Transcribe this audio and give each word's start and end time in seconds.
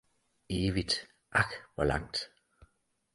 Evigt, 0.57 0.91
ak 1.41 1.51
hvor 1.75 1.83
langt 1.85 2.31